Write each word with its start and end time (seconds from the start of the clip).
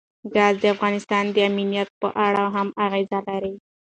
ګاز 0.35 0.55
د 0.63 0.65
افغانستان 0.75 1.25
د 1.31 1.37
امنیت 1.49 1.89
په 2.01 2.09
اړه 2.25 2.43
هم 2.55 2.67
اغېز 2.85 3.09
لري. 3.29 3.53